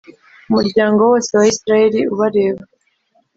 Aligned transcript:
umuryango 0.49 1.01
wose 1.09 1.29
wa 1.39 1.45
Israheli 1.53 1.99
ubareba! 2.13 2.61